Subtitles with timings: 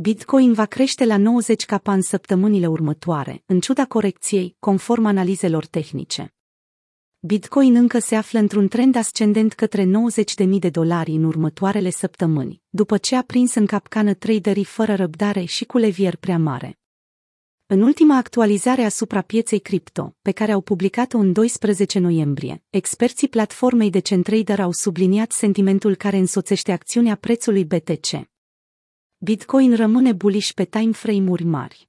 [0.00, 6.34] Bitcoin va crește la 90 capa în săptămânile următoare, în ciuda corecției, conform analizelor tehnice.
[7.18, 9.90] Bitcoin încă se află într-un trend ascendent către
[10.44, 15.44] 90.000 de dolari în următoarele săptămâni, după ce a prins în capcană traderii fără răbdare
[15.44, 16.78] și cu levier prea mare.
[17.66, 23.90] În ultima actualizare asupra pieței cripto, pe care au publicat-o în 12 noiembrie, experții platformei
[23.90, 28.37] de CenTrader au subliniat sentimentul care însoțește acțiunea prețului BTC.
[29.20, 31.88] Bitcoin rămâne bullish pe timeframe-uri mari.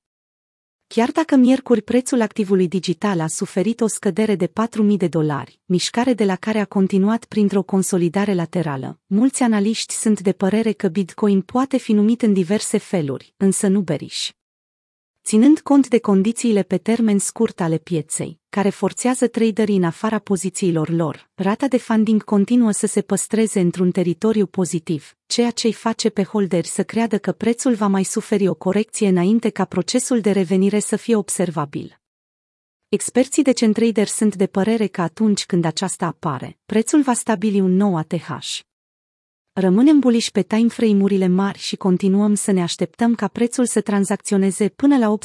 [0.88, 6.14] Chiar dacă miercuri prețul activului digital a suferit o scădere de 4.000 de dolari, mișcare
[6.14, 11.42] de la care a continuat printr-o consolidare laterală, mulți analiști sunt de părere că Bitcoin
[11.42, 14.30] poate fi numit în diverse feluri, însă nu bearish.
[15.24, 20.90] Ținând cont de condițiile pe termen scurt ale pieței, care forțează traderii în afara pozițiilor
[20.90, 26.10] lor, rata de funding continuă să se păstreze într-un teritoriu pozitiv, ceea ce îi face
[26.10, 30.32] pe holderi să creadă că prețul va mai suferi o corecție înainte ca procesul de
[30.32, 32.00] revenire să fie observabil.
[32.88, 37.76] Experții de CenTrader sunt de părere că atunci când aceasta apare, prețul va stabili un
[37.76, 38.60] nou ATH.
[39.60, 44.98] Rămânem buliși pe timeframe-urile mari și continuăm să ne așteptăm ca prețul să tranzacționeze până
[44.98, 45.18] la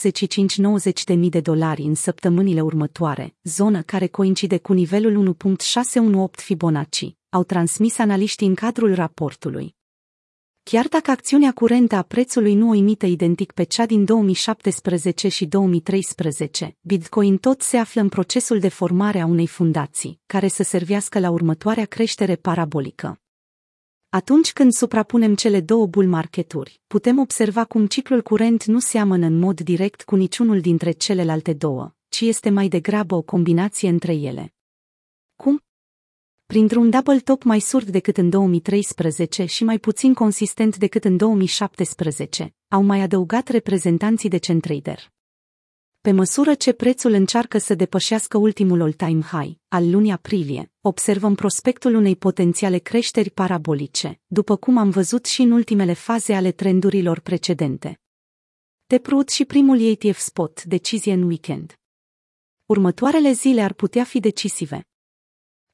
[0.90, 7.14] 85-90 de mii de dolari în săptămânile următoare, zonă care coincide cu nivelul 1.618 Fibonacci,
[7.28, 9.76] au transmis analiștii în cadrul raportului.
[10.62, 15.46] Chiar dacă acțiunea curentă a prețului nu o imită identic pe cea din 2017 și
[15.46, 21.18] 2013, Bitcoin tot se află în procesul de formare a unei fundații, care să servească
[21.18, 23.18] la următoarea creștere parabolică.
[24.14, 29.38] Atunci când suprapunem cele două bull marketuri, putem observa cum ciclul curent nu seamănă în
[29.38, 34.54] mod direct cu niciunul dintre celelalte două, ci este mai degrabă o combinație între ele.
[35.36, 35.60] Cum?
[36.46, 42.54] Printr-un double top mai surd decât în 2013 și mai puțin consistent decât în 2017,
[42.68, 45.12] au mai adăugat reprezentanții de CenTrader.
[46.04, 51.94] Pe măsură ce prețul încearcă să depășească ultimul all-time high, al lunii aprilie, observăm prospectul
[51.94, 58.00] unei potențiale creșteri parabolice, după cum am văzut și în ultimele faze ale trendurilor precedente.
[58.86, 61.78] Teprut și primul ETF spot, decizie în weekend.
[62.66, 64.88] Următoarele zile ar putea fi decisive.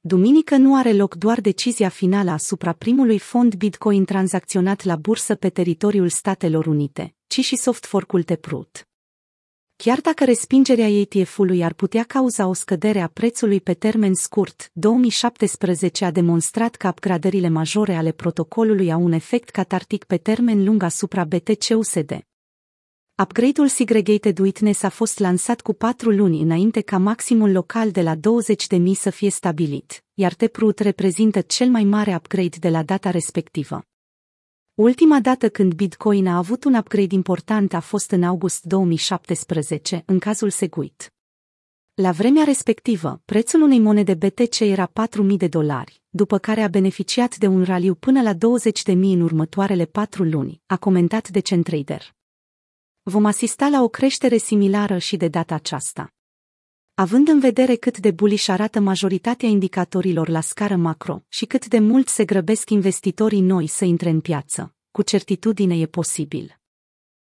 [0.00, 5.49] Duminică nu are loc doar decizia finală asupra primului fond Bitcoin tranzacționat la bursă pe
[5.49, 8.90] teritoriul Statelor Unite, ci și soft fork-ul Teprut.
[9.83, 16.05] Chiar dacă respingerea ETF-ului ar putea cauza o scădere a prețului pe termen scurt, 2017
[16.05, 21.25] a demonstrat că upgradările majore ale protocolului au un efect catartic pe termen lung asupra
[21.25, 22.27] BTC-USD.
[23.23, 28.15] Upgrade-ul Segregated Witness a fost lansat cu patru luni înainte ca maximul local de la
[28.17, 28.21] 20.000
[28.95, 33.85] să fie stabilit, iar Taproot reprezintă cel mai mare upgrade de la data respectivă.
[34.81, 40.19] Ultima dată când Bitcoin a avut un upgrade important a fost în august 2017, în
[40.19, 41.13] cazul Segwit.
[41.95, 47.37] La vremea respectivă, prețul unei monede BTC era 4.000 de dolari, după care a beneficiat
[47.37, 48.39] de un raliu până la 20.000
[48.87, 52.15] în următoarele patru luni, a comentat de CenTrader.
[53.03, 56.15] Vom asista la o creștere similară și de data aceasta.
[57.00, 61.78] Având în vedere cât de bullish arată majoritatea indicatorilor la scară macro și cât de
[61.78, 66.59] mult se grăbesc investitorii noi să intre în piață, cu certitudine e posibil.